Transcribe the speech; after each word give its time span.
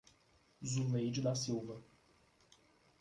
Zuleide 0.63 1.21
da 1.21 1.35
Silva 1.35 1.79